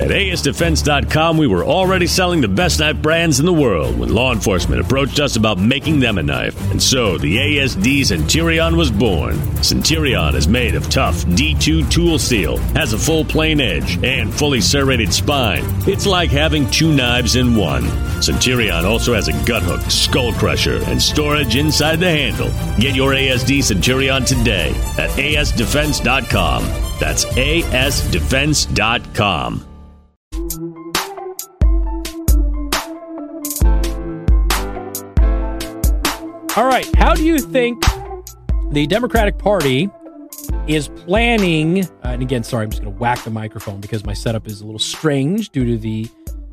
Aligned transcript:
At 0.00 0.08
ASDefense.com, 0.08 1.36
we 1.36 1.46
were 1.46 1.62
already 1.62 2.06
selling 2.06 2.40
the 2.40 2.48
best 2.48 2.80
knife 2.80 3.02
brands 3.02 3.38
in 3.38 3.44
the 3.44 3.52
world 3.52 3.98
when 3.98 4.14
law 4.14 4.32
enforcement 4.32 4.80
approached 4.80 5.20
us 5.20 5.36
about 5.36 5.58
making 5.58 6.00
them 6.00 6.16
a 6.16 6.22
knife. 6.22 6.58
And 6.70 6.82
so 6.82 7.18
the 7.18 7.36
ASD 7.36 8.06
Centurion 8.06 8.78
was 8.78 8.90
born. 8.90 9.36
Centurion 9.62 10.34
is 10.34 10.48
made 10.48 10.74
of 10.74 10.88
tough 10.88 11.26
D2 11.26 11.90
tool 11.90 12.18
steel, 12.18 12.56
has 12.74 12.94
a 12.94 12.98
full 12.98 13.26
plain 13.26 13.60
edge, 13.60 14.02
and 14.02 14.32
fully 14.32 14.62
serrated 14.62 15.12
spine. 15.12 15.64
It's 15.86 16.06
like 16.06 16.30
having 16.30 16.70
two 16.70 16.94
knives 16.94 17.36
in 17.36 17.54
one. 17.54 17.86
Centurion 18.22 18.86
also 18.86 19.12
has 19.12 19.28
a 19.28 19.44
gut 19.44 19.62
hook, 19.62 19.82
skull 19.90 20.32
crusher, 20.32 20.82
and 20.84 21.02
storage 21.02 21.56
inside 21.56 21.96
the 21.96 22.10
handle. 22.10 22.48
Get 22.78 22.96
your 22.96 23.12
ASD 23.12 23.62
Centurion 23.62 24.24
today 24.24 24.70
at 24.96 25.10
ASDefense.com. 25.10 26.62
That's 26.98 27.26
ASDefense.com. 27.26 29.66
All 36.56 36.66
right. 36.66 36.84
How 36.96 37.14
do 37.14 37.24
you 37.24 37.38
think 37.38 37.80
the 38.72 38.84
Democratic 38.88 39.38
Party 39.38 39.88
is 40.66 40.88
planning? 40.88 41.84
Uh, 41.84 41.88
and 42.02 42.22
again, 42.22 42.42
sorry, 42.42 42.64
I'm 42.64 42.70
just 42.70 42.82
going 42.82 42.92
to 42.92 42.98
whack 42.98 43.22
the 43.22 43.30
microphone 43.30 43.80
because 43.80 44.04
my 44.04 44.14
setup 44.14 44.48
is 44.48 44.60
a 44.60 44.64
little 44.64 44.80
strange 44.80 45.50
due 45.50 45.64
to 45.64 45.78
the 45.78 46.08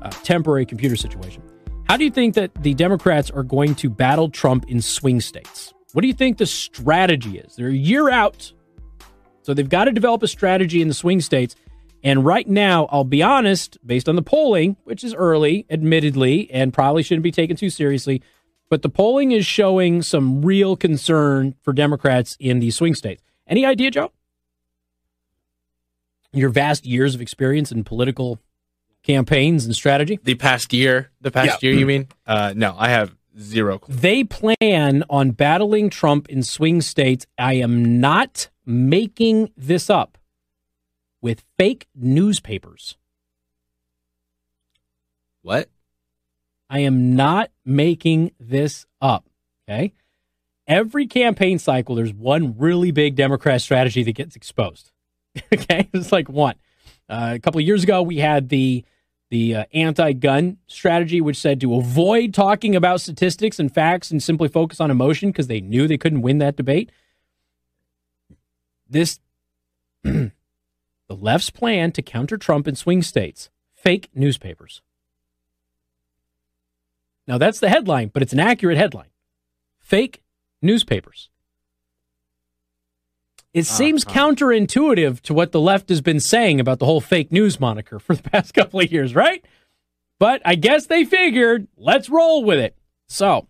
uh, 0.00 0.10
temporary 0.22 0.64
computer 0.64 0.94
situation. 0.94 1.42
How 1.88 1.96
do 1.96 2.04
you 2.04 2.10
think 2.12 2.36
that 2.36 2.54
the 2.62 2.72
Democrats 2.74 3.32
are 3.32 3.42
going 3.42 3.74
to 3.76 3.90
battle 3.90 4.30
Trump 4.30 4.64
in 4.68 4.80
swing 4.80 5.20
states? 5.20 5.74
What 5.92 6.02
do 6.02 6.06
you 6.06 6.14
think 6.14 6.38
the 6.38 6.46
strategy 6.46 7.38
is? 7.38 7.56
They're 7.56 7.66
a 7.66 7.74
year 7.74 8.10
out, 8.10 8.52
so 9.42 9.54
they've 9.54 9.68
got 9.68 9.86
to 9.86 9.92
develop 9.92 10.22
a 10.22 10.28
strategy 10.28 10.80
in 10.80 10.86
the 10.86 10.94
swing 10.94 11.20
states. 11.20 11.56
And 12.04 12.24
right 12.24 12.48
now, 12.48 12.86
I'll 12.92 13.02
be 13.02 13.24
honest, 13.24 13.76
based 13.84 14.08
on 14.08 14.14
the 14.14 14.22
polling, 14.22 14.76
which 14.84 15.02
is 15.02 15.14
early, 15.14 15.66
admittedly, 15.68 16.48
and 16.52 16.72
probably 16.72 17.02
shouldn't 17.02 17.24
be 17.24 17.32
taken 17.32 17.56
too 17.56 17.70
seriously, 17.70 18.22
but 18.70 18.80
the 18.82 18.88
polling 18.88 19.32
is 19.32 19.44
showing 19.44 20.00
some 20.00 20.42
real 20.42 20.76
concern 20.76 21.54
for 21.60 21.72
Democrats 21.74 22.36
in 22.40 22.60
these 22.60 22.76
swing 22.76 22.94
states. 22.94 23.22
Any 23.46 23.66
idea, 23.66 23.90
Joe? 23.90 24.12
Your 26.32 26.48
vast 26.50 26.86
years 26.86 27.14
of 27.14 27.20
experience 27.20 27.72
in 27.72 27.82
political 27.84 28.38
campaigns 29.02 29.66
and 29.66 29.74
strategy? 29.74 30.20
The 30.22 30.36
past 30.36 30.72
year, 30.72 31.10
the 31.20 31.30
past 31.32 31.62
Yeah. 31.62 31.70
year, 31.70 31.78
you 31.80 31.86
mean? 31.86 32.06
Uh, 32.24 32.54
no, 32.56 32.74
I 32.78 32.90
have 32.90 33.16
zero. 33.38 33.78
clue. 33.78 33.94
They 33.94 34.22
plan 34.24 35.02
on 35.10 35.32
battling 35.32 35.90
Trump 35.90 36.28
in 36.28 36.42
swing 36.44 36.80
states. 36.80 37.26
I 37.36 37.54
am 37.54 37.98
not 38.00 38.48
making 38.64 39.50
this 39.56 39.90
up 39.90 40.16
with 41.20 41.42
fake 41.58 41.88
newspapers. 41.94 42.96
What? 45.42 45.68
I 46.70 46.78
am 46.80 47.16
not 47.16 47.50
making 47.64 48.30
this 48.38 48.86
up. 49.02 49.28
Okay. 49.68 49.92
Every 50.68 51.08
campaign 51.08 51.58
cycle, 51.58 51.96
there's 51.96 52.14
one 52.14 52.56
really 52.56 52.92
big 52.92 53.16
Democrat 53.16 53.60
strategy 53.60 54.04
that 54.04 54.12
gets 54.12 54.36
exposed. 54.36 54.92
okay. 55.52 55.90
It's 55.92 56.12
like 56.12 56.28
one. 56.28 56.54
Uh, 57.08 57.32
a 57.34 57.38
couple 57.40 57.60
of 57.60 57.66
years 57.66 57.82
ago, 57.82 58.02
we 58.02 58.18
had 58.18 58.48
the 58.48 58.84
the 59.30 59.54
uh, 59.54 59.64
anti-gun 59.72 60.58
strategy, 60.66 61.20
which 61.20 61.36
said 61.36 61.60
to 61.60 61.76
avoid 61.76 62.34
talking 62.34 62.74
about 62.74 63.00
statistics 63.00 63.60
and 63.60 63.72
facts 63.72 64.10
and 64.10 64.20
simply 64.20 64.48
focus 64.48 64.80
on 64.80 64.90
emotion 64.90 65.30
because 65.30 65.46
they 65.46 65.60
knew 65.60 65.86
they 65.86 65.96
couldn't 65.96 66.22
win 66.22 66.38
that 66.38 66.56
debate. 66.56 66.90
This, 68.88 69.20
the 70.02 70.32
left's 71.08 71.50
plan 71.50 71.92
to 71.92 72.02
counter 72.02 72.36
Trump 72.36 72.66
in 72.66 72.74
swing 72.74 73.02
states: 73.02 73.50
fake 73.72 74.08
newspapers. 74.14 74.82
Now, 77.30 77.38
that's 77.38 77.60
the 77.60 77.68
headline, 77.68 78.08
but 78.08 78.22
it's 78.22 78.32
an 78.32 78.40
accurate 78.40 78.76
headline. 78.76 79.10
Fake 79.78 80.24
newspapers. 80.60 81.28
It 83.54 83.68
uh-huh. 83.68 83.76
seems 83.76 84.04
counterintuitive 84.04 85.20
to 85.20 85.32
what 85.32 85.52
the 85.52 85.60
left 85.60 85.90
has 85.90 86.00
been 86.00 86.18
saying 86.18 86.58
about 86.58 86.80
the 86.80 86.86
whole 86.86 87.00
fake 87.00 87.30
news 87.30 87.60
moniker 87.60 88.00
for 88.00 88.16
the 88.16 88.22
past 88.30 88.52
couple 88.52 88.80
of 88.80 88.90
years, 88.90 89.14
right? 89.14 89.44
But 90.18 90.42
I 90.44 90.56
guess 90.56 90.86
they 90.86 91.04
figured, 91.04 91.68
let's 91.76 92.10
roll 92.10 92.42
with 92.42 92.58
it. 92.58 92.76
So, 93.06 93.46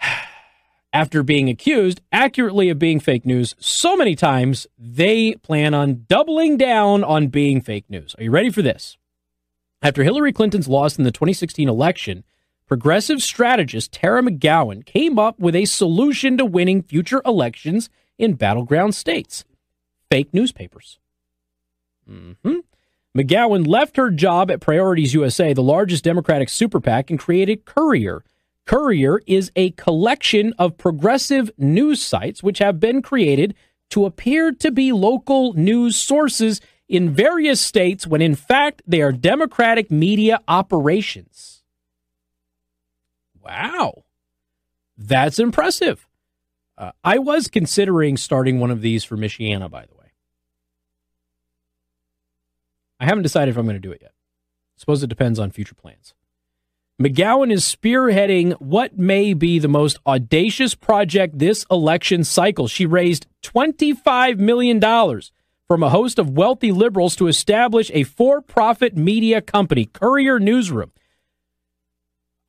after 0.92 1.24
being 1.24 1.48
accused 1.48 2.00
accurately 2.12 2.68
of 2.68 2.78
being 2.78 3.00
fake 3.00 3.26
news 3.26 3.56
so 3.58 3.96
many 3.96 4.14
times, 4.14 4.68
they 4.78 5.34
plan 5.34 5.74
on 5.74 6.04
doubling 6.06 6.56
down 6.58 7.02
on 7.02 7.26
being 7.26 7.60
fake 7.60 7.90
news. 7.90 8.14
Are 8.18 8.22
you 8.22 8.30
ready 8.30 8.50
for 8.50 8.62
this? 8.62 8.98
After 9.82 10.04
Hillary 10.04 10.32
Clinton's 10.32 10.68
loss 10.68 10.96
in 10.96 11.02
the 11.02 11.10
2016 11.10 11.68
election, 11.68 12.22
progressive 12.66 13.22
strategist 13.22 13.92
Tara 13.92 14.22
McGowan 14.22 14.84
came 14.84 15.18
up 15.18 15.38
with 15.38 15.54
a 15.54 15.64
solution 15.64 16.36
to 16.38 16.44
winning 16.44 16.82
future 16.82 17.22
elections 17.24 17.90
in 18.18 18.34
battleground 18.34 18.94
states 18.94 19.44
fake 20.10 20.32
newspapers. 20.34 20.98
hmm 22.06 22.32
McGowan 23.16 23.66
left 23.66 23.98
her 23.98 24.10
job 24.10 24.50
at 24.50 24.60
Priorities 24.60 25.12
USA, 25.12 25.52
the 25.52 25.62
largest 25.62 26.02
Democratic 26.02 26.48
super 26.48 26.80
PAC, 26.80 27.10
and 27.10 27.18
created 27.18 27.66
Courier. 27.66 28.24
Courier 28.64 29.20
is 29.26 29.50
a 29.54 29.70
collection 29.72 30.54
of 30.58 30.78
progressive 30.78 31.50
news 31.58 32.00
sites 32.00 32.42
which 32.42 32.58
have 32.58 32.80
been 32.80 33.02
created 33.02 33.54
to 33.90 34.06
appear 34.06 34.52
to 34.52 34.70
be 34.70 34.92
local 34.92 35.52
news 35.52 35.96
sources 35.96 36.60
in 36.88 37.10
various 37.10 37.60
states 37.60 38.06
when 38.06 38.22
in 38.22 38.34
fact 38.34 38.82
they 38.86 39.02
are 39.02 39.12
Democratic 39.12 39.90
media 39.90 40.40
operations. 40.48 41.61
Wow. 43.42 44.04
That's 44.96 45.38
impressive. 45.38 46.06
Uh, 46.78 46.92
I 47.04 47.18
was 47.18 47.48
considering 47.48 48.16
starting 48.16 48.60
one 48.60 48.70
of 48.70 48.80
these 48.80 49.04
for 49.04 49.16
Michiana, 49.16 49.70
by 49.70 49.86
the 49.86 49.94
way. 49.94 50.12
I 52.98 53.04
haven't 53.04 53.22
decided 53.24 53.50
if 53.50 53.58
I'm 53.58 53.66
going 53.66 53.74
to 53.74 53.80
do 53.80 53.92
it 53.92 54.00
yet. 54.00 54.12
I 54.12 54.78
suppose 54.78 55.02
it 55.02 55.08
depends 55.08 55.38
on 55.38 55.50
future 55.50 55.74
plans. 55.74 56.14
McGowan 57.00 57.52
is 57.52 57.64
spearheading 57.64 58.52
what 58.60 58.96
may 58.96 59.34
be 59.34 59.58
the 59.58 59.66
most 59.66 59.98
audacious 60.06 60.74
project 60.74 61.38
this 61.38 61.66
election 61.70 62.22
cycle. 62.22 62.68
She 62.68 62.86
raised 62.86 63.26
$25 63.42 64.38
million 64.38 64.80
from 65.66 65.82
a 65.82 65.90
host 65.90 66.18
of 66.18 66.30
wealthy 66.30 66.70
liberals 66.70 67.16
to 67.16 67.26
establish 67.26 67.90
a 67.92 68.04
for 68.04 68.40
profit 68.40 68.96
media 68.96 69.40
company, 69.40 69.86
Courier 69.86 70.38
Newsroom. 70.38 70.92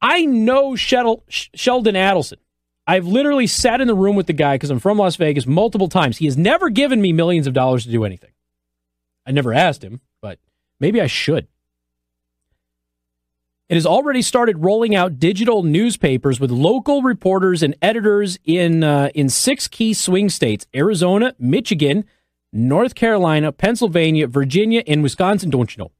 I 0.00 0.24
know 0.24 0.76
Sheldon 0.76 1.94
Adelson. 1.94 2.38
I've 2.86 3.06
literally 3.06 3.46
sat 3.46 3.80
in 3.80 3.86
the 3.86 3.94
room 3.94 4.16
with 4.16 4.26
the 4.26 4.32
guy 4.32 4.54
because 4.54 4.70
I'm 4.70 4.78
from 4.78 4.98
Las 4.98 5.16
Vegas 5.16 5.46
multiple 5.46 5.88
times. 5.88 6.18
He 6.18 6.24
has 6.24 6.38
never 6.38 6.70
given 6.70 7.02
me 7.02 7.12
millions 7.12 7.46
of 7.46 7.52
dollars 7.52 7.84
to 7.84 7.90
do 7.90 8.04
anything. 8.04 8.30
I 9.26 9.32
never 9.32 9.52
asked 9.52 9.84
him, 9.84 10.00
but 10.22 10.38
maybe 10.80 11.00
I 11.00 11.06
should. 11.06 11.48
It 13.68 13.74
has 13.74 13.84
already 13.84 14.22
started 14.22 14.64
rolling 14.64 14.94
out 14.94 15.18
digital 15.18 15.62
newspapers 15.62 16.40
with 16.40 16.50
local 16.50 17.02
reporters 17.02 17.62
and 17.62 17.76
editors 17.82 18.38
in 18.44 18.82
uh, 18.82 19.10
in 19.14 19.28
six 19.28 19.68
key 19.68 19.92
swing 19.92 20.30
states: 20.30 20.66
Arizona, 20.74 21.34
Michigan, 21.38 22.06
North 22.50 22.94
Carolina, 22.94 23.52
Pennsylvania, 23.52 24.26
Virginia, 24.26 24.82
and 24.86 25.02
Wisconsin. 25.02 25.50
Don't 25.50 25.76
you 25.76 25.84
know? 25.84 25.90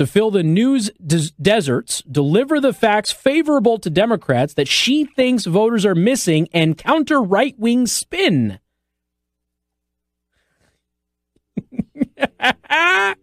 To 0.00 0.06
fill 0.06 0.30
the 0.30 0.42
news 0.42 0.90
des- 1.06 1.28
deserts, 1.38 2.00
deliver 2.10 2.58
the 2.58 2.72
facts 2.72 3.12
favorable 3.12 3.76
to 3.76 3.90
Democrats 3.90 4.54
that 4.54 4.66
she 4.66 5.04
thinks 5.04 5.44
voters 5.44 5.84
are 5.84 5.94
missing, 5.94 6.48
and 6.54 6.78
counter 6.78 7.20
right 7.20 7.54
wing 7.58 7.86
spin. 7.86 8.60
and 12.38 13.16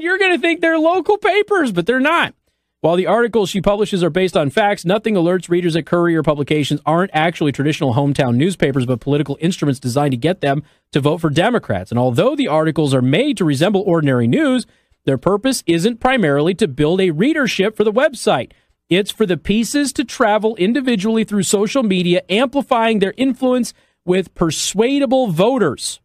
you're 0.00 0.16
going 0.16 0.32
to 0.32 0.38
think 0.38 0.62
they're 0.62 0.78
local 0.78 1.18
papers, 1.18 1.70
but 1.70 1.84
they're 1.84 2.00
not. 2.00 2.34
While 2.80 2.96
the 2.96 3.08
articles 3.08 3.50
she 3.50 3.60
publishes 3.60 4.02
are 4.02 4.08
based 4.08 4.38
on 4.38 4.48
facts, 4.48 4.86
nothing 4.86 5.16
alerts 5.16 5.50
readers 5.50 5.76
at 5.76 5.84
Courier 5.84 6.22
publications 6.22 6.80
aren't 6.86 7.10
actually 7.12 7.52
traditional 7.52 7.92
hometown 7.92 8.36
newspapers, 8.36 8.86
but 8.86 9.00
political 9.00 9.36
instruments 9.40 9.80
designed 9.80 10.12
to 10.12 10.16
get 10.16 10.40
them 10.40 10.62
to 10.92 11.00
vote 11.00 11.18
for 11.18 11.28
Democrats. 11.28 11.90
And 11.90 11.98
although 11.98 12.34
the 12.34 12.48
articles 12.48 12.94
are 12.94 13.02
made 13.02 13.36
to 13.36 13.44
resemble 13.44 13.82
ordinary 13.82 14.26
news, 14.26 14.66
their 15.06 15.16
purpose 15.16 15.62
isn't 15.66 16.00
primarily 16.00 16.52
to 16.54 16.68
build 16.68 17.00
a 17.00 17.12
readership 17.12 17.76
for 17.76 17.84
the 17.84 17.92
website. 17.92 18.52
It's 18.90 19.10
for 19.10 19.24
the 19.24 19.36
pieces 19.36 19.92
to 19.94 20.04
travel 20.04 20.54
individually 20.56 21.24
through 21.24 21.44
social 21.44 21.82
media, 21.82 22.22
amplifying 22.28 22.98
their 22.98 23.14
influence 23.16 23.72
with 24.04 24.34
persuadable 24.34 25.28
voters. 25.28 26.00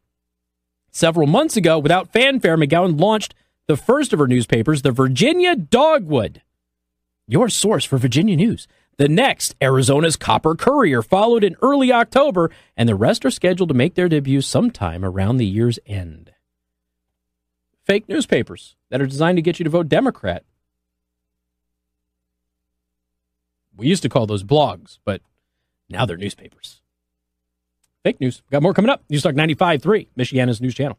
Several 0.91 1.27
months 1.27 1.57
ago, 1.57 1.79
without 1.79 2.13
fanfare, 2.13 2.57
McGowan 2.57 2.99
launched 2.99 3.33
the 3.67 3.77
first 3.77 4.13
of 4.13 4.19
her 4.19 4.27
newspapers, 4.27 4.81
the 4.81 4.91
Virginia 4.91 5.55
Dogwood, 5.55 6.41
your 7.27 7.49
source 7.49 7.85
for 7.85 7.97
Virginia 7.97 8.35
news. 8.35 8.67
The 8.97 9.07
next, 9.07 9.55
Arizona's 9.61 10.15
Copper 10.15 10.53
Courier, 10.53 11.01
followed 11.01 11.43
in 11.43 11.55
early 11.61 11.91
October, 11.91 12.51
and 12.75 12.89
the 12.89 12.95
rest 12.95 13.25
are 13.25 13.31
scheduled 13.31 13.69
to 13.69 13.75
make 13.75 13.95
their 13.95 14.09
debut 14.09 14.41
sometime 14.41 15.03
around 15.05 15.37
the 15.37 15.45
year's 15.45 15.79
end. 15.87 16.33
Fake 17.85 18.07
newspapers 18.07 18.75
that 18.89 19.01
are 19.01 19.07
designed 19.07 19.37
to 19.37 19.41
get 19.41 19.59
you 19.59 19.63
to 19.63 19.69
vote 19.69 19.89
Democrat. 19.89 20.43
We 23.75 23.87
used 23.87 24.03
to 24.03 24.09
call 24.09 24.27
those 24.27 24.43
blogs, 24.43 24.99
but 25.05 25.21
now 25.89 26.05
they're 26.05 26.17
newspapers. 26.17 26.81
Fake 28.03 28.19
news. 28.19 28.41
Got 28.51 28.63
more 28.63 28.73
coming 28.73 28.89
up. 28.89 29.03
News 29.09 29.23
Talk 29.23 29.35
95.3, 29.35 30.07
Michiana's 30.17 30.61
news 30.61 30.75
channel. 30.75 30.97